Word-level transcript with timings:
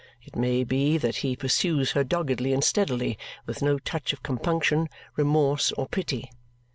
It 0.23 0.35
may 0.35 0.63
be 0.63 0.97
that 0.97 1.17
he 1.17 1.35
pursues 1.35 1.91
her 1.91 2.03
doggedly 2.03 2.53
and 2.53 2.63
steadily, 2.63 3.19
with 3.45 3.61
no 3.61 3.77
touch 3.77 4.13
of 4.13 4.23
compunction, 4.23 4.89
remorse, 5.15 5.71
or 5.73 5.87
pity. 5.87 6.31